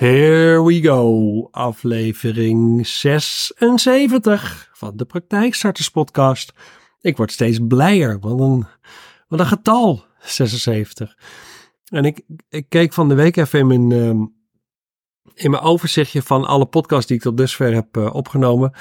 [0.00, 6.52] Here we go, aflevering 76 van de Praktijkstarters podcast.
[7.00, 8.66] Ik word steeds blijer, wat een,
[9.28, 11.16] wat een getal, 76.
[11.84, 14.26] En ik, ik keek van de week even in mijn, ehm,
[15.34, 18.72] in mijn overzichtje van alle podcasts die ik tot dusver heb uh, opgenomen.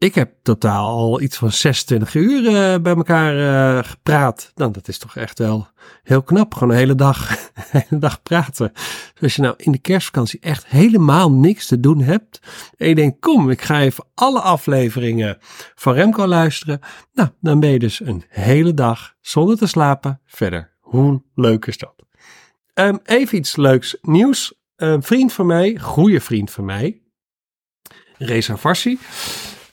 [0.00, 4.52] Ik heb totaal al iets van 26 uur uh, bij elkaar uh, gepraat.
[4.54, 5.68] Nou, dat is toch echt wel
[6.02, 6.54] heel knap.
[6.54, 7.50] Gewoon een hele dag,
[7.90, 8.72] dag praten.
[8.72, 12.40] Dus als je nou in de kerstvakantie echt helemaal niks te doen hebt.
[12.76, 15.38] En je denkt, kom, ik ga even alle afleveringen
[15.74, 16.80] van Remco luisteren.
[17.12, 20.76] Nou, dan ben je dus een hele dag zonder te slapen verder.
[20.80, 21.94] Hoe leuk is dat?
[22.74, 24.54] Um, even iets leuks nieuws.
[24.76, 27.02] Een vriend van mij, goede vriend van mij,
[28.18, 28.98] Reza Farsi.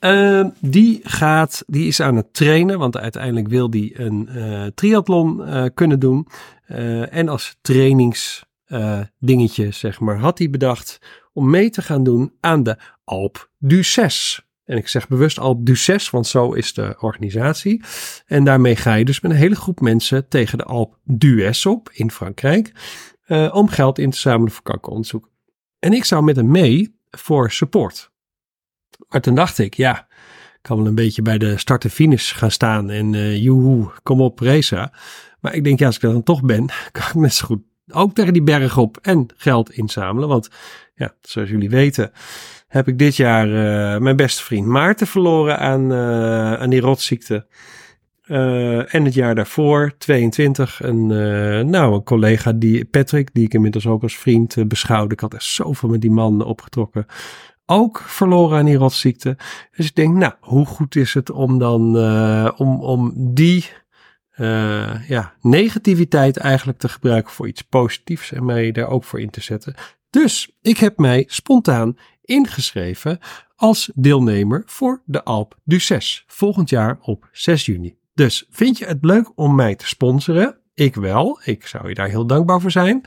[0.01, 5.39] Uh, die, gaat, die is aan het trainen, want uiteindelijk wil die een uh, triathlon
[5.39, 6.27] uh, kunnen doen.
[7.09, 10.99] en als trainingsdingetje, zeg maar, had hij bedacht
[11.33, 14.39] om mee te gaan doen aan de Alp d'Huez.
[14.65, 17.84] En ik zeg bewust Alp d'Huez, want zo is de organisatie.
[18.26, 21.89] En daarmee ga je dus met een hele groep mensen tegen de Alp d'Huez op
[21.93, 22.71] in Frankrijk.
[23.51, 25.29] om geld in te zamelen voor kankeronderzoek.
[25.79, 28.11] En ik zou met hem mee voor support.
[29.09, 30.07] Maar toen dacht ik, ja,
[30.53, 33.91] ik kan wel een beetje bij de start en finish gaan staan en uh, joehoe,
[34.04, 34.93] kom op, Reza.
[35.39, 38.13] Maar ik denk, ja, als ik er dan toch ben, kan ik net goed ook
[38.13, 40.29] tegen die berg op en geld inzamelen.
[40.29, 40.49] Want
[40.95, 42.12] ja, zoals jullie weten,
[42.67, 47.48] heb ik dit jaar uh, mijn beste vriend Maarten verloren aan, uh, aan die rotziekte.
[48.27, 51.07] En het jaar daarvoor, 22, een,
[51.70, 55.13] nou, een collega, die, Patrick, die ik inmiddels ook als vriend beschouwde.
[55.13, 57.05] Ik had er zoveel met die man opgetrokken
[57.70, 59.37] ook verloren aan die rotziekte.
[59.76, 63.70] Dus ik denk, nou, hoe goed is het om dan uh, om, om die
[64.38, 69.29] uh, ja, negativiteit eigenlijk te gebruiken voor iets positiefs en mij daar ook voor in
[69.29, 69.75] te zetten.
[70.09, 73.19] Dus ik heb mij spontaan ingeschreven
[73.56, 77.97] als deelnemer voor de Alp du 6 volgend jaar op 6 juni.
[78.13, 80.57] Dus vind je het leuk om mij te sponsoren?
[80.73, 81.39] Ik wel.
[81.44, 83.01] Ik zou je daar heel dankbaar voor zijn.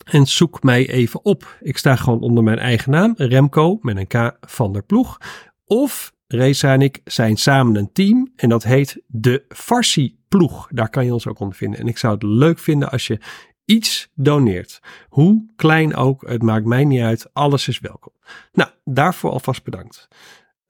[0.04, 1.58] en zoek mij even op.
[1.60, 5.18] Ik sta gewoon onder mijn eigen naam, Remco met een K van der Ploeg.
[5.64, 10.68] Of Reza en ik zijn samen een team en dat heet de Farsi Ploeg.
[10.70, 11.80] Daar kan je ons ook onder vinden.
[11.80, 13.20] En ik zou het leuk vinden als je
[13.64, 14.80] iets doneert.
[15.08, 17.30] Hoe klein ook, het maakt mij niet uit.
[17.32, 18.12] Alles is welkom.
[18.52, 20.08] Nou, daarvoor alvast bedankt.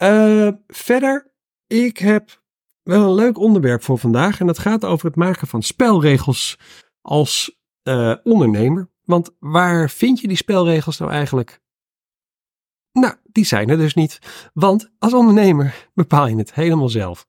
[0.02, 1.30] Uh, verder,
[1.66, 2.37] ik heb
[2.88, 4.40] wel een leuk onderwerp voor vandaag.
[4.40, 6.58] En dat gaat over het maken van spelregels
[7.00, 8.90] als uh, ondernemer.
[9.04, 11.60] Want waar vind je die spelregels nou eigenlijk?
[12.92, 14.18] Nou, die zijn er dus niet.
[14.52, 17.26] Want als ondernemer bepaal je het helemaal zelf.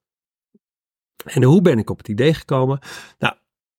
[1.23, 2.79] En hoe ben ik op het idee gekomen?
[3.17, 3.35] Nou,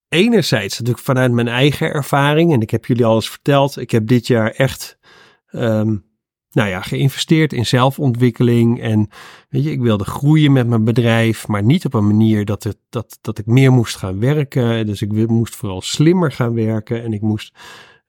[0.09, 2.53] enerzijds natuurlijk vanuit mijn eigen ervaring.
[2.53, 3.77] En ik heb jullie al eens verteld.
[3.77, 4.99] Ik heb dit jaar echt
[5.53, 6.10] um,
[6.51, 8.81] nou ja, geïnvesteerd in zelfontwikkeling.
[8.81, 9.09] En
[9.49, 12.79] weet je, ik wilde groeien met mijn bedrijf, maar niet op een manier dat, het,
[12.89, 14.87] dat, dat ik meer moest gaan werken.
[14.87, 17.03] Dus ik moest vooral slimmer gaan werken.
[17.03, 17.59] En ik moest.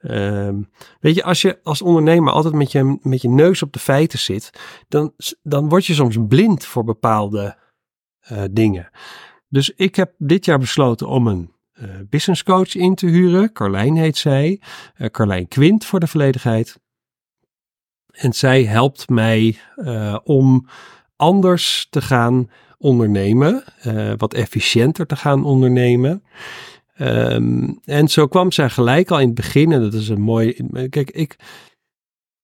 [0.03, 0.69] Um,
[1.00, 4.19] weet je, als je als ondernemer altijd met je, met je neus op de feiten
[4.19, 4.51] zit,
[4.88, 5.13] dan,
[5.44, 7.57] dan word je soms blind voor bepaalde
[8.31, 8.90] uh, dingen.
[9.50, 13.51] Dus ik heb dit jaar besloten om een uh, business coach in te huren.
[13.53, 14.62] Carlijn heet zij.
[14.97, 16.80] Uh, Carlijn Quint voor de volledigheid.
[18.12, 20.68] En zij helpt mij uh, om
[21.16, 26.24] anders te gaan ondernemen, uh, wat efficiënter te gaan ondernemen.
[27.00, 30.54] Um, en zo kwam zij gelijk al in het begin, en dat is een mooi.
[30.90, 31.36] Kijk, ik.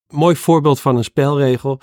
[0.07, 1.79] Mooi voorbeeld van een spelregel.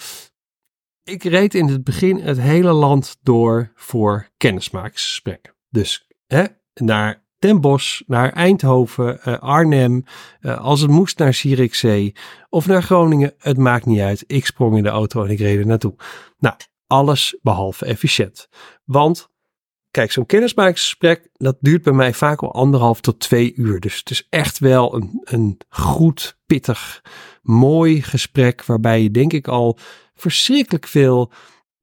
[1.03, 5.55] Ik reed in het begin het hele land door voor kennismakingsgesprekken.
[5.71, 10.05] Dus hè, naar Den Bosch, naar Eindhoven, uh, Arnhem,
[10.41, 12.15] uh, als het moest naar Zierikzee
[12.49, 14.25] of naar Groningen, het maakt niet uit.
[14.27, 15.95] Ik sprong in de auto en ik reed er naartoe.
[16.39, 16.55] Nou,
[16.87, 18.49] alles behalve efficiënt.
[18.85, 19.29] Want,
[19.91, 23.81] kijk, zo'n kennismakingsgesprek, dat duurt bij mij vaak al anderhalf tot twee uur.
[23.81, 27.03] Dus het is echt wel een, een goed, pittig,
[27.43, 29.79] mooi gesprek waarbij je denk ik al
[30.15, 31.33] verschrikkelijk veel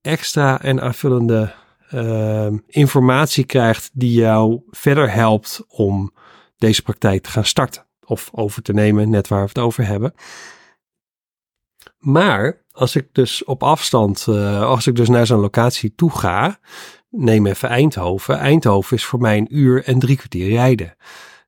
[0.01, 1.53] extra en aanvullende
[1.93, 6.13] uh, informatie krijgt die jou verder helpt om
[6.57, 10.13] deze praktijk te gaan starten of over te nemen, net waar we het over hebben.
[11.97, 16.59] Maar als ik dus op afstand, uh, als ik dus naar zo'n locatie toe ga,
[17.09, 18.37] neem even Eindhoven.
[18.37, 20.95] Eindhoven is voor mij een uur en drie kwartier rijden.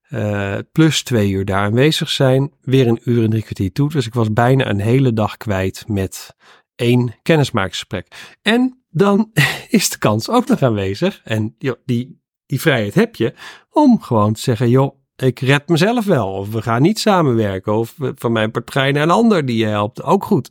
[0.10, 3.90] Uh, plus twee uur daar aanwezig zijn, weer een uur en drie kwartier toe.
[3.90, 6.36] Dus ik was bijna een hele dag kwijt met
[6.76, 8.36] één kennismakingsgesprek.
[8.42, 9.32] En dan
[9.70, 11.22] is de kans ook nog aanwezig.
[11.24, 11.56] En
[11.86, 13.34] die, die vrijheid heb je
[13.70, 16.34] om gewoon te zeggen, joh, ik red mezelf wel.
[16.34, 17.74] Of we gaan niet samenwerken.
[17.74, 20.04] Of van mijn partij naar een ander die je helpt.
[20.04, 20.50] Ook goed.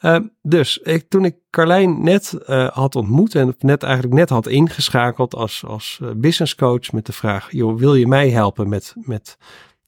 [0.00, 4.46] Uh, dus ik, toen ik Carlijn net uh, had ontmoet en net eigenlijk net had
[4.46, 8.94] ingeschakeld als, als uh, business coach met de vraag, joh, wil je mij helpen met,
[8.96, 9.38] met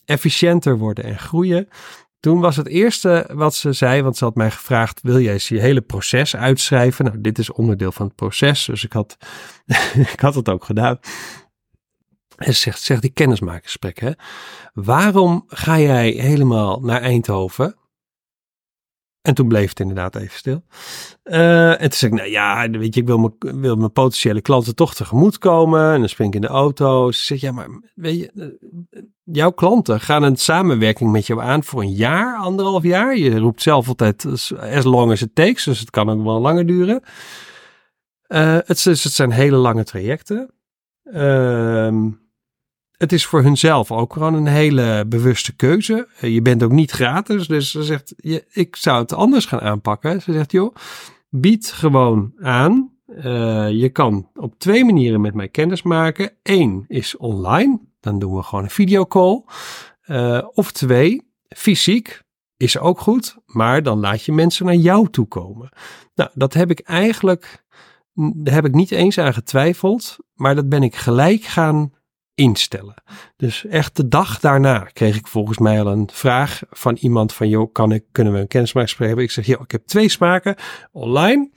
[0.05, 1.69] efficiënter worden en groeien?
[2.20, 5.49] Toen was het eerste wat ze zei, want ze had mij gevraagd: wil jij eens
[5.49, 7.05] je hele proces uitschrijven?
[7.05, 9.17] Nou, dit is onderdeel van het proces, dus ik had,
[10.15, 10.99] ik had het ook gedaan.
[12.37, 14.11] En ze zegt, zegt die kennismakersgesprek, hè?
[14.73, 17.76] Waarom ga jij helemaal naar Eindhoven?
[19.23, 20.65] En toen bleef het inderdaad even stil.
[21.25, 24.41] Uh, en toen zei ik, nou ja, weet je, ik wil mijn, wil mijn potentiële
[24.41, 25.93] klanten toch tegemoet komen.
[25.93, 27.12] En dan spring ik in de auto.
[27.12, 28.31] Ze zegt, ja, maar weet je,
[28.91, 29.03] eh,
[29.33, 33.17] jouw klanten gaan een samenwerking met jou aan voor een jaar, anderhalf jaar.
[33.17, 34.27] Je roept zelf altijd
[34.61, 37.03] as long as it takes, dus het kan ook wel langer duren.
[38.29, 40.51] Uh, het, het zijn hele lange trajecten.
[41.03, 42.11] Ehm
[42.99, 46.09] het is voor hunzelf ook gewoon een hele bewuste keuze.
[46.21, 47.47] Eh, je bent ook niet gratis.
[47.47, 48.15] Dus ze zegt,
[48.53, 50.23] ik zou het anders gaan aanpakken.
[50.23, 50.75] Ze zegt, joh,
[51.31, 52.93] bied gewoon aan.
[53.09, 56.31] Uh, je kan op twee manieren met mij kennis maken.
[56.43, 57.81] Eén is online.
[58.10, 59.44] Dan doen we gewoon een videocall.
[60.06, 62.22] Uh, of twee, fysiek.
[62.56, 63.37] Is ook goed.
[63.46, 65.69] Maar dan laat je mensen naar jou toe komen.
[66.14, 67.66] Nou, dat heb ik eigenlijk...
[68.14, 70.16] Daar heb ik niet eens aan getwijfeld.
[70.34, 71.93] Maar dat ben ik gelijk gaan
[72.34, 72.94] instellen.
[73.37, 77.49] Dus echt de dag daarna kreeg ik volgens mij al een vraag van iemand van,
[77.49, 79.25] joh, kan ik, kunnen we een kennismakingsgesprek hebben?
[79.25, 80.56] Ik zeg, joh, ik heb twee smaken
[80.93, 81.50] online.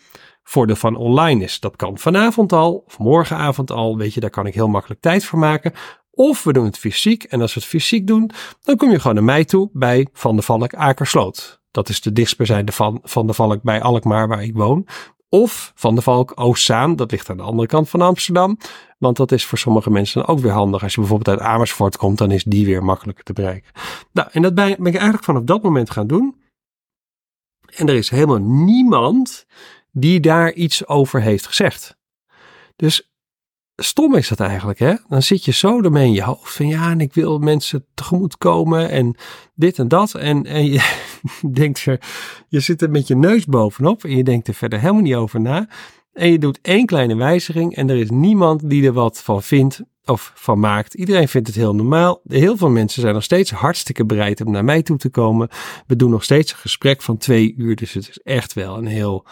[0.43, 4.45] Voordeel van online is, dat kan vanavond al of morgenavond al, weet je, daar kan
[4.45, 5.73] ik heel makkelijk tijd voor maken.
[6.21, 8.31] Of we doen het fysiek en als we het fysiek doen,
[8.63, 11.61] dan kom je gewoon naar mij toe bij Van de Valk Akersloot.
[11.71, 14.87] Dat is de dichtstbijzijnde van, van de Valk bij Alkmaar waar ik woon.
[15.29, 18.57] Of Van de Valk Oostzaan, dat ligt aan de andere kant van Amsterdam.
[18.97, 20.83] Want dat is voor sommige mensen ook weer handig.
[20.83, 23.71] Als je bijvoorbeeld uit Amersfoort komt, dan is die weer makkelijker te bereiken.
[24.11, 26.41] Nou, en dat ben ik eigenlijk vanaf dat moment gaan doen.
[27.75, 29.45] En er is helemaal niemand
[29.91, 31.97] die daar iets over heeft gezegd.
[32.75, 33.10] Dus
[33.83, 34.93] stom is dat eigenlijk, hè?
[35.07, 38.37] Dan zit je zo ermee in je hoofd van ja, en ik wil mensen tegemoet
[38.37, 39.15] komen en
[39.55, 40.13] dit en dat.
[40.13, 40.99] En, en je
[41.51, 41.99] denkt er,
[42.47, 45.41] je zit er met je neus bovenop en je denkt er verder helemaal niet over
[45.41, 45.69] na.
[46.13, 49.81] En je doet één kleine wijziging en er is niemand die er wat van vindt
[50.05, 50.93] of van maakt.
[50.93, 52.21] Iedereen vindt het heel normaal.
[52.27, 55.49] Heel veel mensen zijn nog steeds hartstikke bereid om naar mij toe te komen.
[55.87, 58.85] We doen nog steeds een gesprek van twee uur, dus het is echt wel een
[58.85, 59.25] heel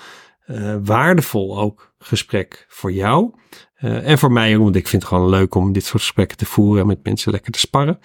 [0.47, 3.33] uh, waardevol ook gesprek voor jou.
[3.79, 6.45] Uh, en voor mij want ik vind het gewoon leuk om dit soort gesprekken te
[6.45, 7.99] voeren en met mensen lekker te sparren.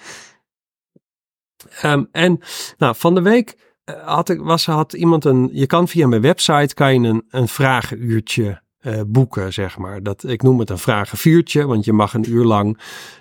[1.83, 2.41] Um, en
[2.79, 5.51] nou, van de week uh, had, ik, was, had iemand een.
[5.53, 10.03] Je kan via mijn website kan je een, een vragenuurtje uh, boeken, zeg maar.
[10.03, 12.81] Dat, ik noem het een vragenvuurtje, want je mag een uur lang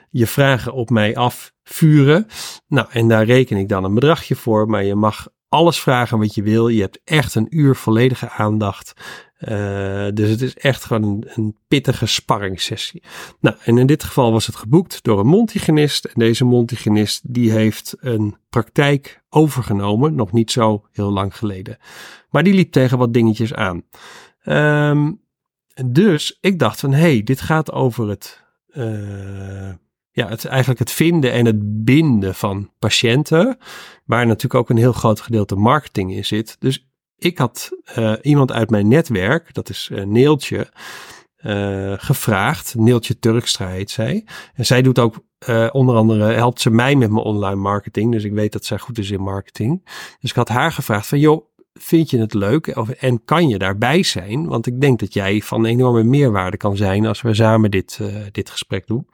[0.09, 2.27] je vragen op mij afvuren.
[2.67, 6.35] Nou, en daar reken ik dan een bedragje voor, maar je mag alles vragen wat
[6.35, 6.67] je wil.
[6.67, 8.93] Je hebt echt een uur volledige aandacht.
[9.39, 13.03] Uh, dus het is echt gewoon een, een pittige sparringssessie.
[13.39, 16.05] Nou, en in dit geval was het geboekt door een mondhygiënist.
[16.05, 21.77] En deze mondhygiënist die heeft een praktijk overgenomen, nog niet zo heel lang geleden.
[22.29, 23.83] Maar die liep tegen wat dingetjes aan.
[24.45, 25.21] Um,
[25.85, 29.73] dus ik dacht van, hé, hey, dit gaat over het, uh,
[30.15, 33.57] ja, het, eigenlijk het vinden en het binden van patiënten,
[34.05, 36.55] waar natuurlijk ook een heel groot gedeelte marketing in zit.
[36.59, 40.71] Dus ik had uh, iemand uit mijn netwerk, dat is uh, Neeltje,
[41.45, 42.75] uh, gevraagd.
[42.75, 44.25] Neeltje Turkstra heet zij.
[44.53, 45.15] En zij doet ook
[45.71, 48.11] onder andere, helpt ze mij met mijn online marketing.
[48.11, 49.81] Dus ik weet dat zij goed is in marketing.
[50.19, 54.03] Dus ik had haar gevraagd van, joh, vind je het leuk en kan je daarbij
[54.03, 54.47] zijn?
[54.47, 57.99] Want ik denk dat jij van enorme meerwaarde kan zijn als we samen dit,
[58.31, 59.07] dit gesprek doen.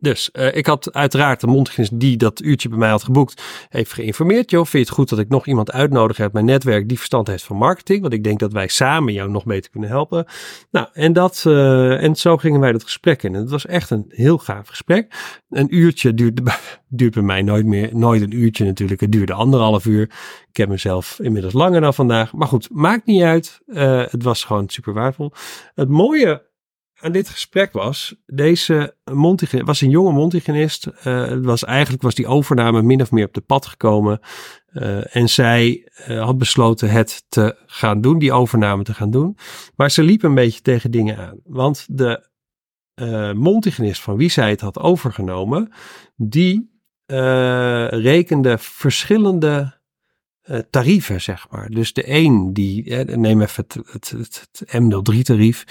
[0.00, 3.94] Dus uh, ik had uiteraard de mondhygiënist die dat uurtje bij mij had geboekt, even
[3.94, 4.50] geïnformeerd.
[4.50, 7.26] Joh, vind je het goed dat ik nog iemand uitnodig uit mijn netwerk die verstand
[7.26, 8.00] heeft van marketing?
[8.00, 10.26] Want ik denk dat wij samen jou nog beter kunnen helpen.
[10.70, 13.34] Nou, en, dat, uh, en zo gingen wij dat gesprek in.
[13.34, 15.14] En het was echt een heel gaaf gesprek.
[15.50, 16.40] Een uurtje duurt,
[16.88, 19.00] duurt bij mij nooit meer, nooit een uurtje natuurlijk.
[19.00, 20.02] Het duurde anderhalf uur.
[20.48, 22.32] Ik heb mezelf inmiddels langer dan vandaag.
[22.32, 23.60] Maar goed, maakt niet uit.
[23.66, 25.32] Uh, het was gewoon super waardevol.
[25.74, 26.48] Het mooie
[27.00, 30.88] aan dit gesprek was, deze Montigen was een jonge Montigenist.
[31.06, 34.20] Uh, was, eigenlijk was die overname min of meer op de pad gekomen.
[34.72, 39.36] Uh, en zij uh, had besloten het te gaan doen, die overname te gaan doen.
[39.76, 41.40] Maar ze liep een beetje tegen dingen aan.
[41.44, 42.28] Want de
[43.34, 45.72] Montigenist van wie zij het had overgenomen,
[46.16, 46.70] die
[47.86, 49.79] rekende verschillende
[50.70, 51.68] tarieven, zeg maar.
[51.68, 55.64] Dus de een die, eh, neem even het, het, het, het M03 tarief.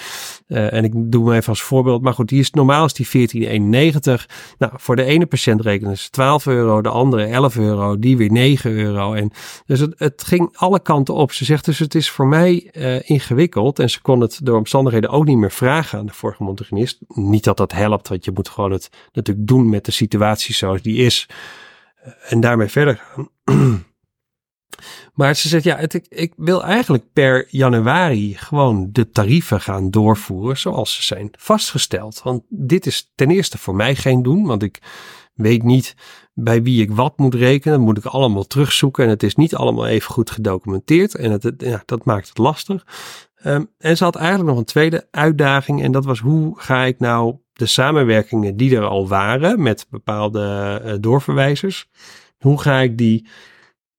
[0.47, 2.01] Uh, en ik doe hem even als voorbeeld.
[2.01, 4.25] Maar goed, die is normaal is die 14,91.
[4.57, 8.31] Nou, voor de ene patiënt rekenen ze 12 euro, de andere 11 euro, die weer
[8.31, 9.13] 9 euro.
[9.13, 9.31] En
[9.65, 11.31] dus het, het ging alle kanten op.
[11.31, 13.79] Ze zegt dus het is voor mij uh, ingewikkeld.
[13.79, 16.97] En ze kon het door omstandigheden ook niet meer vragen aan de vorige montaginist.
[17.07, 20.81] Niet dat dat helpt, want je moet gewoon het natuurlijk doen met de situatie zoals
[20.81, 21.29] die is.
[22.27, 23.03] En daarmee verder
[23.45, 23.87] gaan.
[25.13, 30.57] Maar ze zegt, ja, ik, ik wil eigenlijk per januari gewoon de tarieven gaan doorvoeren
[30.57, 32.21] zoals ze zijn vastgesteld.
[32.23, 34.81] Want dit is ten eerste voor mij geen doen, want ik
[35.33, 35.95] weet niet
[36.33, 37.77] bij wie ik wat moet rekenen.
[37.77, 41.15] Dat moet ik allemaal terugzoeken en het is niet allemaal even goed gedocumenteerd.
[41.15, 42.85] En het, ja, dat maakt het lastig.
[43.45, 46.99] Um, en ze had eigenlijk nog een tweede uitdaging en dat was hoe ga ik
[46.99, 51.89] nou de samenwerkingen die er al waren met bepaalde uh, doorverwijzers,
[52.37, 53.27] hoe ga ik die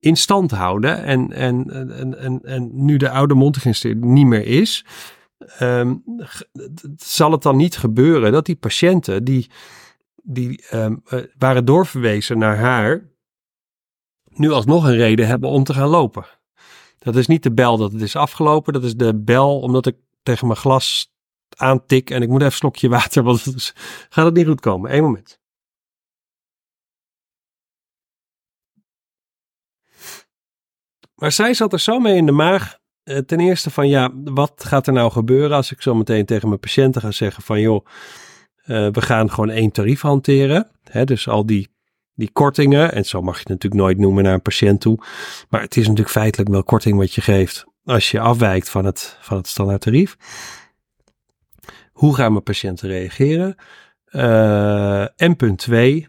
[0.01, 1.03] in stand houden.
[1.03, 4.85] En, en, en, en, en nu de oude Monteginster niet meer is,
[5.59, 6.03] um,
[6.95, 9.49] zal het dan niet gebeuren dat die patiënten die,
[10.23, 11.03] die um,
[11.37, 13.09] waren doorverwezen naar haar,
[14.29, 16.25] nu alsnog een reden hebben om te gaan lopen.
[16.99, 19.95] Dat is niet de bel dat het is afgelopen, dat is de bel omdat ik
[20.23, 21.13] tegen mijn glas
[21.55, 23.73] aantik en ik moet even een slokje water, want
[24.09, 24.95] gaat het niet goed komen.
[24.95, 25.40] Eén moment.
[31.21, 32.77] Maar zij zat er zo mee in de maag.
[33.03, 36.47] Eh, ten eerste van ja, wat gaat er nou gebeuren als ik zo meteen tegen
[36.47, 37.85] mijn patiënten ga zeggen van joh,
[38.65, 40.67] uh, we gaan gewoon één tarief hanteren.
[40.83, 41.67] Hè, dus al die,
[42.13, 44.97] die kortingen, en zo mag je het natuurlijk nooit noemen naar een patiënt toe.
[45.49, 49.17] Maar het is natuurlijk feitelijk wel korting wat je geeft als je afwijkt van het,
[49.19, 50.17] van het standaard tarief.
[51.91, 53.55] Hoe gaan mijn patiënten reageren?
[54.11, 56.07] Uh, en punt 2,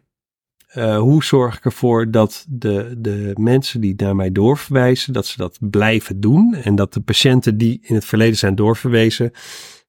[0.74, 5.36] uh, hoe zorg ik ervoor dat de, de mensen die naar mij doorverwijzen, dat ze
[5.36, 6.54] dat blijven doen.
[6.54, 9.32] En dat de patiënten die in het verleden zijn doorverwezen,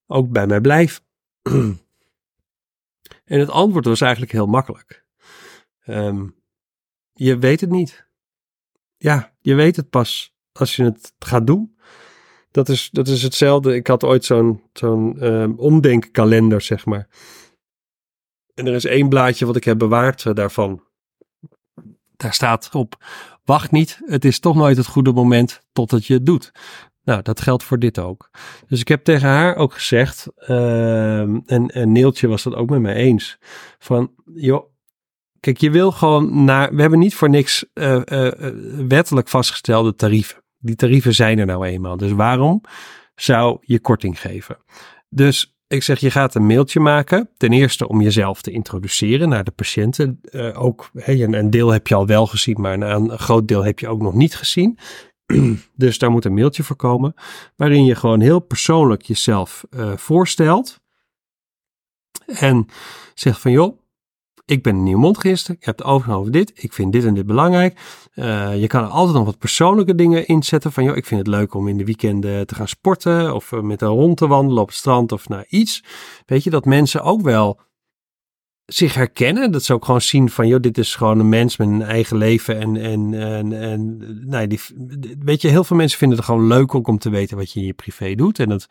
[0.06, 1.02] ook bij mij blijven.
[3.24, 5.04] en het antwoord was eigenlijk heel makkelijk.
[5.86, 6.34] Um,
[7.12, 8.06] je weet het niet.
[8.96, 11.76] Ja, je weet het pas als je het gaat doen.
[12.50, 13.74] Dat is, dat is hetzelfde.
[13.74, 17.08] Ik had ooit zo'n zo'n um, omdenkkalender, zeg maar.
[18.54, 20.82] En er is één blaadje wat ik heb bewaard uh, daarvan.
[22.16, 23.04] Daar staat op:
[23.44, 26.52] wacht niet, het is toch nooit het goede moment totdat je het doet.
[27.04, 28.30] Nou, dat geldt voor dit ook.
[28.66, 32.80] Dus ik heb tegen haar ook gezegd, uh, en, en Neeltje was dat ook met
[32.80, 33.38] mij eens,
[33.78, 34.64] van joh,
[35.40, 38.30] kijk, je wil gewoon naar, we hebben niet voor niks uh, uh,
[38.88, 40.42] wettelijk vastgestelde tarieven.
[40.58, 41.96] Die tarieven zijn er nou eenmaal.
[41.96, 42.60] Dus waarom
[43.14, 44.56] zou je korting geven?
[45.08, 47.28] Dus ik zeg, je gaat een mailtje maken.
[47.36, 50.20] Ten eerste om jezelf te introduceren naar de patiënten.
[50.30, 53.64] Uh, ook, hey, een, deel heb je al wel gezien, maar een, een groot deel
[53.64, 54.78] heb je ook nog niet gezien.
[55.76, 57.14] dus daar moet een mailtje voor komen.
[57.56, 60.80] Waarin je gewoon heel persoonlijk jezelf uh, voorstelt.
[62.26, 62.66] En
[63.14, 63.78] zegt van joh,
[64.46, 65.54] ik ben een nieuw mondgister.
[65.54, 66.52] Ik heb het overgenomen over dit.
[66.54, 67.80] Ik vind dit en dit belangrijk.
[68.14, 70.72] Uh, je kan er altijd nog wat persoonlijke dingen inzetten.
[70.72, 73.34] Van, joh, ik vind het leuk om in de weekenden te gaan sporten.
[73.34, 75.84] Of eh, met een rond te wandelen op het strand of naar iets.
[76.26, 77.60] Weet je, dat mensen ook wel
[78.64, 79.52] zich herkennen.
[79.52, 82.16] Dat ze ook gewoon zien van, joh, dit is gewoon een mens met een eigen
[82.16, 82.60] leven.
[82.60, 83.96] En, en, en, en
[84.28, 84.60] nou, die,
[85.18, 87.60] weet je, heel veel mensen vinden het gewoon leuk ook om te weten wat je
[87.60, 88.38] in je privé doet.
[88.38, 88.66] En dat,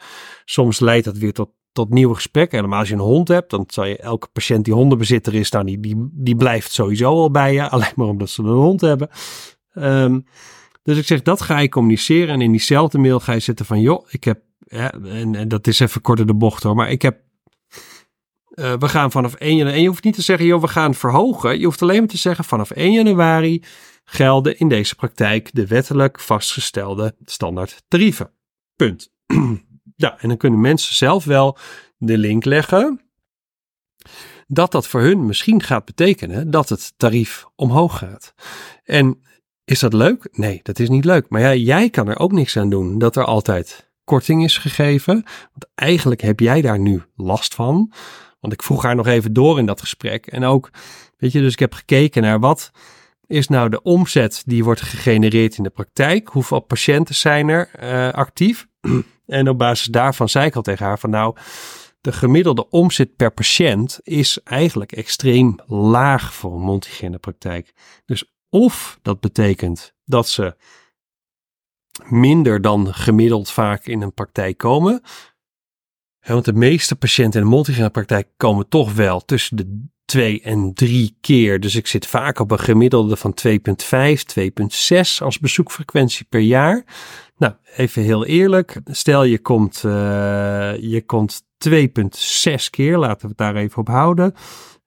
[0.46, 2.58] soms leidt dat weer tot tot nieuwe gesprekken.
[2.58, 5.66] Helemaal als je een hond hebt, dan zal je elke patiënt die hondenbezitter is, nou,
[5.66, 7.70] die, die, die blijft sowieso al bij je.
[7.70, 9.10] Alleen maar omdat ze een hond hebben.
[9.74, 10.26] Um,
[10.84, 12.34] dus ik zeg, dat ga je communiceren.
[12.34, 16.02] En in diezelfde mail ga je zetten van, joh, ik heb, en, dat is even
[16.02, 17.22] korter de bocht hoor, maar ik heb,
[18.56, 20.94] uh, we gaan vanaf 1 januari, en je hoeft niet te zeggen, joh, we gaan
[20.94, 21.60] verhogen.
[21.60, 23.64] Je hoeft alleen maar te zeggen, vanaf 1 januari
[24.04, 28.32] gelden in deze praktijk de wettelijk vastgestelde standaard tarieven.
[28.76, 29.12] Punt.
[30.04, 31.58] Ja, en dan kunnen mensen zelf wel
[31.98, 33.02] de link leggen
[34.48, 38.34] dat dat voor hun misschien gaat betekenen dat het tarief omhoog gaat.
[38.84, 39.22] En
[39.66, 40.28] is dat leuk?
[40.32, 41.30] Nee, dat is niet leuk.
[41.30, 45.14] Maar ja, jij kan er ook niks aan doen dat er altijd korting is gegeven.
[45.52, 47.94] Want eigenlijk heb jij daar nu last van.
[48.40, 50.28] Want ik vroeg haar nog even door in dat gesprek.
[50.28, 50.70] En ook,
[51.18, 52.72] weet je, dus ik heb gekeken naar wat
[53.28, 56.28] is nou de omzet die wordt gegenereerd in de praktijk.
[56.28, 58.68] Hoeveel patiënten zijn er uh, actief?
[59.26, 61.36] En op basis daarvan zei ik al tegen haar van nou,
[62.02, 67.74] de gemiddelde omzet per patiënt is eigenlijk extreem laag voor een mondhygiënepraktijk.
[68.06, 70.56] Dus of dat betekent dat ze
[72.04, 75.02] minder dan gemiddeld vaak in een praktijk komen.
[76.20, 81.18] Want de meeste patiënten in de mondhygiënepraktijk komen toch wel tussen de 2 en 3
[81.22, 81.60] keer.
[81.60, 83.56] Dus ik zit vaak op een gemiddelde van 2,5,
[84.40, 86.84] 2,6 als bezoekfrequentie per jaar.
[87.38, 88.80] Nou, even heel eerlijk.
[88.86, 89.92] Stel je komt, uh,
[90.80, 94.34] je komt 2,6 keer, laten we het daar even op houden.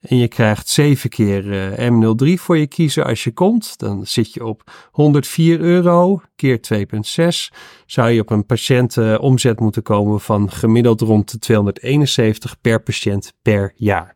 [0.00, 1.44] En je krijgt 7 keer
[1.78, 3.78] uh, M03 voor je kiezen als je komt.
[3.78, 7.56] Dan zit je op 104 euro keer 2,6.
[7.86, 13.32] Zou je op een patiëntenomzet omzet moeten komen van gemiddeld rond de 271 per patiënt
[13.42, 14.15] per jaar.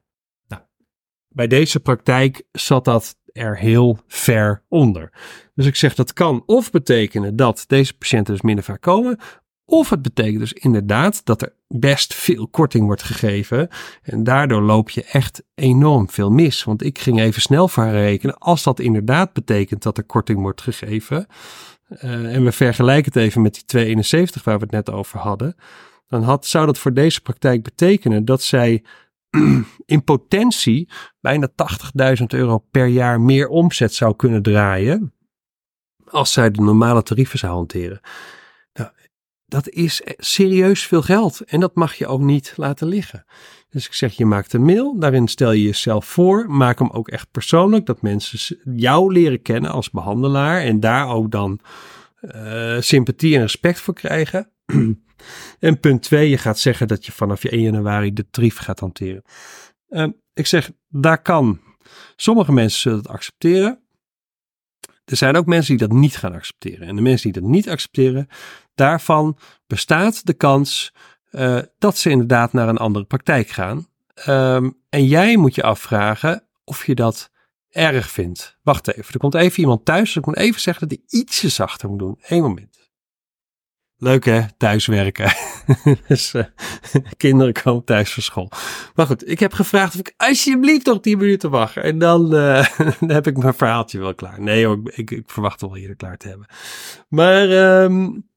[1.33, 5.13] Bij deze praktijk zat dat er heel ver onder.
[5.55, 9.19] Dus ik zeg dat kan of betekenen dat deze patiënten dus minder vaak komen,
[9.71, 13.69] of het betekent dus inderdaad dat er best veel korting wordt gegeven.
[14.03, 16.65] En daardoor loop je echt enorm veel mis.
[16.65, 18.39] Want ik ging even snel rekenen.
[18.39, 21.27] Als dat inderdaad betekent dat er korting wordt gegeven.
[21.91, 25.55] Uh, en we vergelijken het even met die 271 waar we het net over hadden.
[26.09, 28.83] Dan had, zou dat voor deze praktijk betekenen dat zij
[29.87, 30.89] in potentie
[31.21, 31.49] bijna
[32.19, 35.15] 80.000 euro per jaar meer omzet zou kunnen draaien.
[36.05, 38.01] Als zij de normale tarieven zou hanteren
[39.51, 43.25] dat is serieus veel geld en dat mag je ook niet laten liggen.
[43.69, 47.09] Dus ik zeg, je maakt een mail, daarin stel je jezelf voor, maak hem ook
[47.09, 51.61] echt persoonlijk, dat mensen jou leren kennen als behandelaar en daar ook dan
[52.23, 54.51] uh, sympathie en respect voor krijgen.
[55.59, 58.81] en punt twee, je gaat zeggen dat je vanaf je 1 januari de tarief gaat
[58.81, 59.23] hanteren.
[59.89, 61.61] Uh, ik zeg, daar kan.
[62.17, 63.79] Sommige mensen zullen het accepteren.
[65.05, 66.89] Er zijn ook mensen die dat niet gaan accepteren.
[66.89, 68.29] En de mensen die dat niet accepteren,
[68.75, 70.93] daarvan bestaat de kans
[71.33, 73.87] uh, dat ze inderdaad naar een andere praktijk gaan.
[74.29, 77.31] Um, en jij moet je afvragen of je dat
[77.71, 78.59] erg vindt.
[78.63, 80.05] Wacht even, er komt even iemand thuis.
[80.05, 82.19] Dus ik moet even zeggen dat hij ietsje zachter moet doen.
[82.21, 82.70] Eén moment.
[84.01, 85.33] Leuk hè, thuiswerken.
[86.09, 86.45] dus, uh,
[87.17, 88.51] kinderen komen thuis van school.
[88.95, 91.77] Maar goed, ik heb gevraagd of ik alsjeblieft nog 10 minuten wacht.
[91.77, 92.67] En dan, uh,
[93.01, 94.41] dan heb ik mijn verhaaltje wel klaar.
[94.41, 96.47] Nee ik, ik verwacht wel hier klaar te hebben.
[97.09, 98.29] Maar um,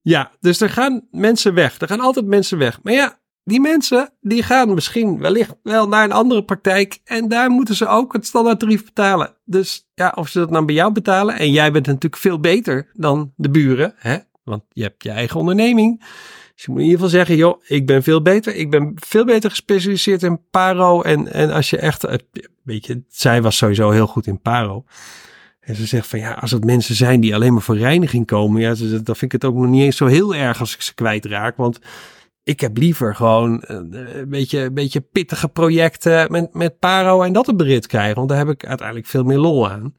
[0.00, 1.80] ja, dus er gaan mensen weg.
[1.80, 2.82] Er gaan altijd mensen weg.
[2.82, 7.00] Maar ja, die mensen die gaan misschien wellicht wel naar een andere praktijk.
[7.04, 9.36] En daar moeten ze ook het standaardtarief betalen.
[9.44, 11.38] Dus ja, of ze dat dan bij jou betalen.
[11.38, 13.94] En jij bent natuurlijk veel beter dan de buren.
[13.96, 14.16] Hè?
[14.46, 16.00] Want je hebt je eigen onderneming.
[16.54, 18.54] Dus je moet in ieder geval zeggen, joh, ik ben veel beter.
[18.54, 21.02] Ik ben veel beter gespecialiseerd in paro.
[21.02, 22.06] En, en als je echt,
[22.62, 24.84] weet je, zij was sowieso heel goed in paro.
[25.60, 28.60] En ze zegt van ja, als het mensen zijn die alleen maar voor reiniging komen,
[28.60, 30.94] ja, dan vind ik het ook nog niet eens zo heel erg als ik ze
[30.94, 31.56] kwijtraak.
[31.56, 31.78] Want
[32.42, 37.56] ik heb liever gewoon een beetje, beetje pittige projecten met, met paro en dat een
[37.56, 38.16] berit krijgen.
[38.16, 39.94] Want daar heb ik uiteindelijk veel meer lol aan.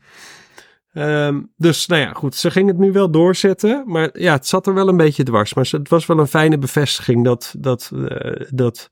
[0.98, 3.84] Um, dus nou ja, goed, ze ging het nu wel doorzetten.
[3.86, 5.54] Maar ja, het zat er wel een beetje dwars.
[5.54, 8.08] Maar het was wel een fijne bevestiging dat, dat, uh,
[8.50, 8.90] dat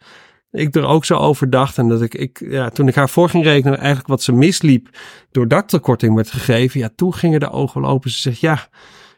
[0.51, 1.77] ik er ook zo over dacht.
[1.77, 4.89] En dat ik, ik ja, toen ik haar voor ging rekenen, eigenlijk wat ze misliep,
[5.31, 8.11] doordat de korting werd gegeven, ja, toen gingen de ogen lopen.
[8.11, 8.67] Ze zegt, ja,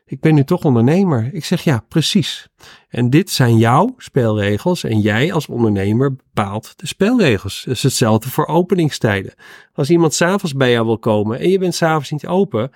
[0.10, 1.30] ik ben nu toch ondernemer.
[1.34, 2.48] Ik zeg, ja, precies.
[2.90, 7.66] En dit zijn jouw spelregels en jij als ondernemer bepaalt de spelregels.
[7.66, 9.34] Is hetzelfde voor openingstijden.
[9.74, 12.72] Als iemand s'avonds bij jou wil komen en je bent s'avonds niet open,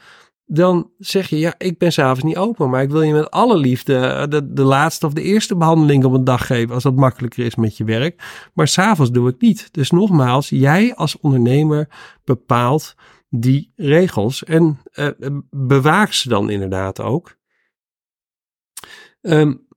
[0.46, 3.58] dan zeg je, ja, ik ben s'avonds niet open, maar ik wil je met alle
[3.58, 6.96] liefde eh, de, de laatste of de eerste behandeling op een dag geven, als dat
[6.96, 8.24] makkelijker is met je werk.
[8.54, 9.70] Maar s'avonds doe ik niet.
[9.72, 11.88] Dus nogmaals, jij als ondernemer
[12.24, 12.96] bepaalt
[13.34, 15.10] die regels en uh,
[15.50, 17.38] bewaak ze dan inderdaad ook.
[19.22, 19.68] Um,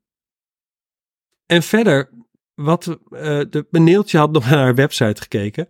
[1.46, 2.10] en verder,
[2.54, 2.98] wat uh,
[3.50, 5.66] de Beneeltje had nog naar haar website gekeken.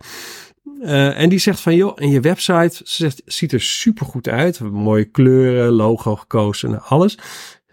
[0.83, 4.61] En die zegt van, joh, en je website ze zegt, ziet er super goed uit.
[4.61, 7.19] Mooie kleuren, logo gekozen, alles.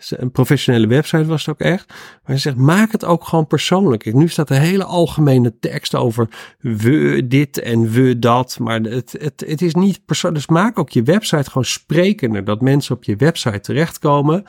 [0.09, 1.93] Een professionele website was het ook echt.
[2.25, 4.13] Maar ze zegt, maak het ook gewoon persoonlijk.
[4.13, 8.59] Nu staat een hele algemene tekst over we dit en we dat.
[8.59, 10.45] Maar het, het, het is niet persoonlijk.
[10.45, 12.43] Dus maak ook je website gewoon sprekender.
[12.43, 14.43] Dat mensen op je website terechtkomen.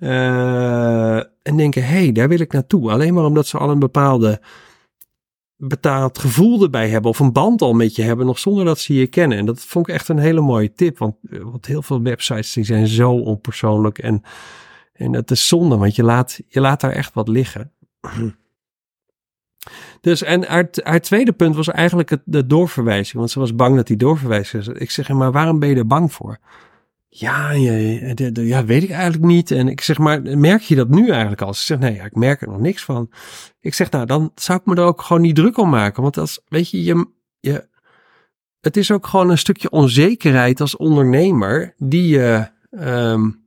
[0.00, 2.90] Uh, en denken, hé, hey, daar wil ik naartoe.
[2.90, 4.40] Alleen maar omdat ze al een bepaalde
[5.56, 8.94] betaald gevoel erbij hebben of een band al met je hebben, nog zonder dat ze
[8.94, 9.38] je kennen.
[9.38, 12.52] En dat vond ik echt een hele mooie tip, want, eh, want heel veel websites
[12.52, 14.22] die zijn zo onpersoonlijk en,
[14.96, 17.72] en dat is zonde, want je laat, je laat daar echt wat liggen.
[20.00, 23.76] Dus en haar, haar tweede punt was eigenlijk het, de doorverwijzing, want ze was bang
[23.76, 24.66] dat die doorverwijzing.
[24.66, 26.38] Ik zeg, maar waarom ben je er bang voor?
[27.08, 27.72] Ja, ja,
[28.32, 29.50] ja, weet ik eigenlijk niet.
[29.50, 31.54] En ik zeg maar, merk je dat nu eigenlijk al?
[31.54, 33.10] Ze zegt, nee, ja, ik merk er nog niks van.
[33.60, 36.02] Ik zeg, nou, dan zou ik me er ook gewoon niet druk om maken.
[36.02, 37.06] Want als, weet je, je,
[37.40, 37.68] je
[38.60, 43.45] het is ook gewoon een stukje onzekerheid als ondernemer die je, um,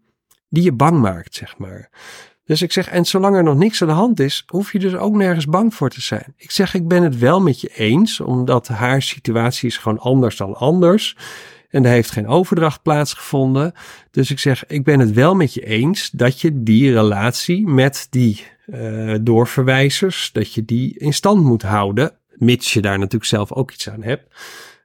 [0.50, 1.90] die je bang maakt, zeg maar.
[2.46, 4.96] Dus ik zeg, en zolang er nog niks aan de hand is, hoef je dus
[4.96, 6.34] ook nergens bang voor te zijn.
[6.38, 10.38] Ik zeg, ik ben het wel met je eens, omdat haar situatie is gewoon anders
[10.38, 11.18] dan anders.
[11.70, 13.74] En er heeft geen overdracht plaatsgevonden.
[14.12, 18.08] Dus ik zeg, ik ben het wel met je eens dat je die relatie met
[18.10, 22.12] die uh, doorverwijzers, dat je die in stand moet houden.
[22.36, 24.36] Mits je daar natuurlijk zelf ook iets aan hebt.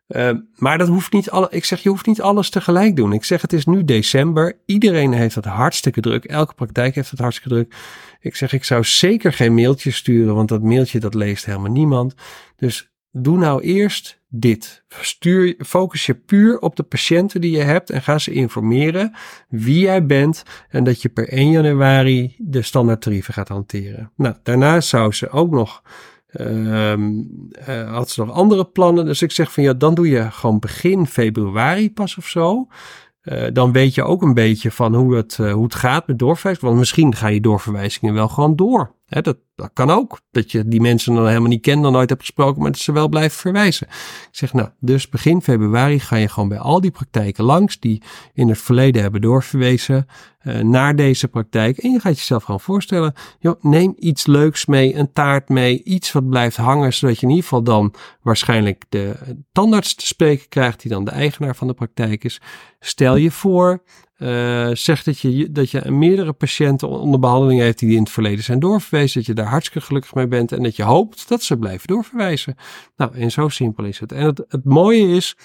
[0.09, 3.13] Uh, maar dat hoeft niet alle, ik zeg, je hoeft niet alles tegelijk doen.
[3.13, 4.59] Ik zeg, het is nu december.
[4.67, 6.25] Iedereen heeft het hartstikke druk.
[6.25, 7.75] Elke praktijk heeft het hartstikke druk.
[8.21, 12.15] Ik zeg, ik zou zeker geen mailtje sturen, want dat mailtje dat leest helemaal niemand.
[12.57, 14.85] Dus doe nou eerst dit.
[14.89, 19.15] Stuur, focus je puur op de patiënten die je hebt en ga ze informeren
[19.49, 24.11] wie jij bent en dat je per 1 januari de standaardtarieven gaat hanteren.
[24.17, 25.83] Nou, daarna zou ze ook nog,
[26.41, 26.93] uh,
[27.69, 29.05] uh, had ze nog andere plannen.
[29.05, 32.67] Dus ik zeg van ja, dan doe je gewoon begin februari pas of zo.
[33.25, 36.19] Uh, dan weet je ook een beetje van hoe het, uh, hoe het gaat met
[36.19, 36.69] doorverwijzingen.
[36.69, 38.95] Want misschien ga je doorverwijzingen wel gewoon door.
[39.23, 40.21] Dat kan ook.
[40.31, 42.93] Dat je die mensen dan helemaal niet kent, dan nooit hebt gesproken, maar dat ze
[42.93, 43.87] wel blijven verwijzen.
[43.87, 48.03] Ik zeg nou, dus begin februari ga je gewoon bij al die praktijken langs die
[48.33, 50.07] in het verleden hebben doorverwezen
[50.43, 51.79] uh, naar deze praktijk.
[51.79, 56.13] En je gaat jezelf gewoon voorstellen, joh, neem iets leuks mee, een taart mee, iets
[56.13, 59.17] wat blijft hangen, zodat je in ieder geval dan waarschijnlijk de
[59.53, 62.41] tandarts te spreken krijgt, die dan de eigenaar van de praktijk is.
[62.81, 63.83] Stel je voor,
[64.25, 68.45] uh, zegt dat je, dat je meerdere patiënten onder behandeling heeft die in het verleden
[68.45, 69.19] zijn doorverwezen.
[69.19, 72.55] Dat je daar hartstikke gelukkig mee bent en dat je hoopt dat ze blijven doorverwijzen.
[72.97, 74.13] Nou, en zo simpel is het.
[74.13, 75.37] En het, het mooie is,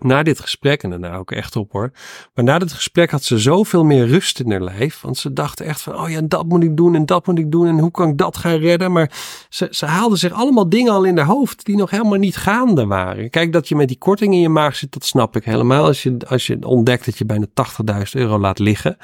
[0.00, 1.90] na dit gesprek, en daarna ook echt op hoor.
[2.34, 5.00] Maar na dit gesprek had ze zoveel meer rust in haar lijf.
[5.00, 7.50] Want ze dachten echt van, oh ja, dat moet ik doen en dat moet ik
[7.50, 7.66] doen.
[7.66, 8.92] En hoe kan ik dat gaan redden?
[8.92, 9.10] Maar
[9.48, 12.86] ze, ze haalde zich allemaal dingen al in haar hoofd die nog helemaal niet gaande
[12.86, 13.30] waren.
[13.30, 15.84] Kijk, dat je met die korting in je maag zit, dat snap ik helemaal.
[15.84, 18.96] Als je, als je ontdekt dat je bijna 80.000 euro laat liggen.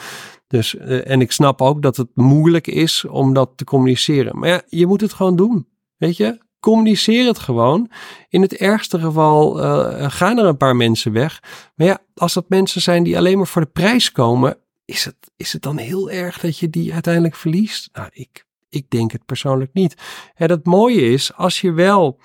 [0.46, 4.38] Dus, uh, en ik snap ook dat het moeilijk is om dat te communiceren.
[4.38, 5.66] Maar ja, je moet het gewoon doen.
[5.96, 7.90] Weet je, communiceer het gewoon.
[8.28, 11.42] In het ergste geval uh, gaan er een paar mensen weg.
[11.74, 15.16] Maar ja, als dat mensen zijn die alleen maar voor de prijs komen, is het,
[15.36, 17.88] is het dan heel erg dat je die uiteindelijk verliest?
[17.92, 19.94] Nou, ik, ik denk het persoonlijk niet.
[20.34, 22.18] En het mooie is, als je wel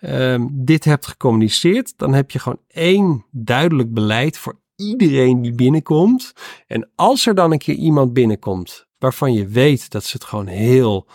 [0.00, 6.32] uh, dit hebt gecommuniceerd, dan heb je gewoon één duidelijk beleid voor iedereen die binnenkomt.
[6.66, 10.46] En als er dan een keer iemand binnenkomt waarvan je weet dat ze het gewoon
[10.46, 11.06] heel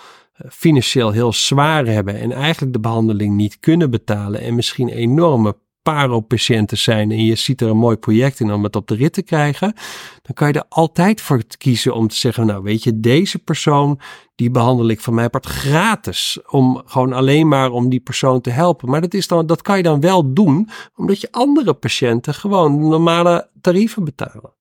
[0.50, 6.78] financieel heel zwaar hebben en eigenlijk de behandeling niet kunnen betalen en misschien enorme paro-patiënten
[6.78, 9.22] zijn en je ziet er een mooi project in om het op de rit te
[9.22, 9.74] krijgen,
[10.22, 14.00] dan kan je er altijd voor kiezen om te zeggen, nou weet je, deze persoon,
[14.36, 18.50] die behandel ik van mij part gratis, om gewoon alleen maar om die persoon te
[18.50, 18.90] helpen.
[18.90, 22.88] Maar dat, is dan, dat kan je dan wel doen, omdat je andere patiënten gewoon
[22.88, 24.54] normale tarieven betalen.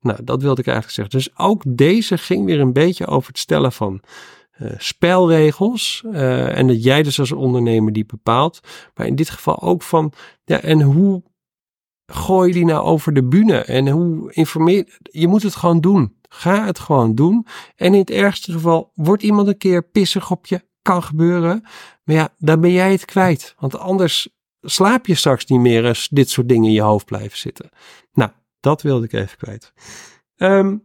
[0.00, 1.18] Nou, dat wilde ik eigenlijk zeggen.
[1.18, 4.00] Dus ook deze ging weer een beetje over het stellen van
[4.58, 6.02] uh, spelregels.
[6.06, 8.60] Uh, en dat jij dus als ondernemer die bepaalt.
[8.94, 10.12] Maar in dit geval ook van,
[10.44, 11.22] ja, en hoe
[12.06, 13.58] gooi je die nou over de bühne?
[13.58, 15.28] En hoe informeer je?
[15.28, 16.16] moet het gewoon doen.
[16.28, 17.46] Ga het gewoon doen.
[17.76, 20.64] En in het ergste geval wordt iemand een keer pissig op je.
[20.82, 21.60] Kan gebeuren.
[22.04, 23.54] Maar ja, dan ben jij het kwijt.
[23.58, 24.28] Want anders
[24.60, 27.68] slaap je straks niet meer als dit soort dingen in je hoofd blijven zitten.
[28.12, 29.72] Nou, dat wilde ik even kwijt.
[30.36, 30.84] Um,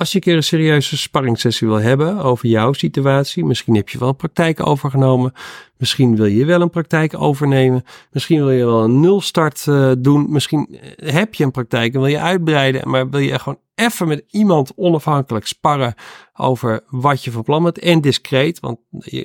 [0.00, 3.98] als je een keer een serieuze sparringssessie wil hebben over jouw situatie, misschien heb je
[3.98, 5.32] wel een praktijk overgenomen,
[5.76, 10.26] misschien wil je wel een praktijk overnemen, misschien wil je wel een nulstart uh, doen,
[10.28, 14.08] misschien eh, heb je een praktijk en wil je uitbreiden, maar wil je gewoon even
[14.08, 15.94] met iemand onafhankelijk sparren
[16.34, 18.78] over wat je van plan bent en discreet, want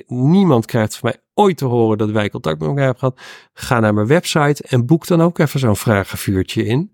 [0.06, 3.20] niemand krijgt van mij ooit te horen dat wij contact met elkaar hebben gehad.
[3.52, 6.92] Ga naar mijn website en boek dan ook even zo'n vragenvuurtje in.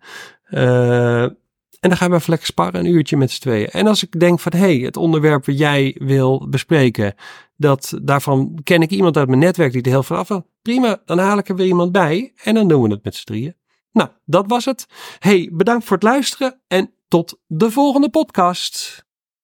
[0.50, 1.26] Uh,
[1.82, 3.66] en dan gaan we lekker sparren, een uurtje met z'n tweeën.
[3.66, 7.14] En als ik denk van, hé, hey, het onderwerp wat jij wil bespreken,
[7.56, 10.46] dat, daarvan ken ik iemand uit mijn netwerk die er heel veel af wil.
[10.62, 13.24] Prima, dan haal ik er weer iemand bij en dan doen we het met z'n
[13.24, 13.56] drieën.
[13.92, 14.86] Nou, dat was het.
[15.18, 19.04] hey, bedankt voor het luisteren en tot de volgende podcast.